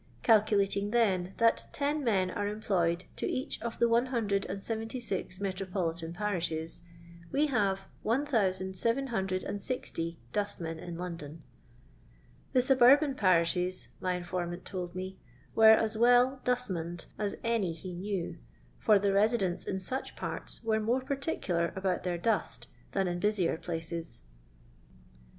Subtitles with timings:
[0.23, 6.81] Calculating, then, that ten men are employed to each of the 176 metropoli tan parishes,
[7.31, 11.41] we have 1760 dustmen in Lo^^don.
[12.53, 15.17] The suburban parishes, my informant told mOy
[15.53, 18.39] were as well "dustmaned" as any he knew;
[18.79, 23.55] for the residents in such parts were more particular about their dust than in busier
[23.55, 24.23] places.